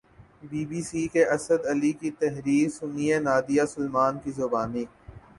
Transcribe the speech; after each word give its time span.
be 0.49 0.61
B 0.69 0.81
C 0.81 1.03
کے 1.13 1.23
اسد 1.35 1.61
علی 1.71 1.91
کی 1.99 2.09
تحریر 2.21 2.69
سنیے 2.69 3.19
نادیہ 3.19 3.65
سلیمان 3.73 4.13
کی 4.23 4.31
زبانی 4.31 4.85